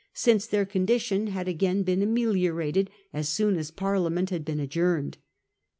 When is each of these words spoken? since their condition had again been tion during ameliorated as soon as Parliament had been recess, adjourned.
since 0.15 0.47
their 0.47 0.65
condition 0.65 1.27
had 1.27 1.47
again 1.47 1.83
been 1.83 1.99
tion 1.99 2.07
during 2.15 2.25
ameliorated 2.27 2.89
as 3.13 3.29
soon 3.29 3.55
as 3.55 3.69
Parliament 3.69 4.31
had 4.31 4.43
been 4.43 4.57
recess, 4.57 4.65
adjourned. 4.65 5.17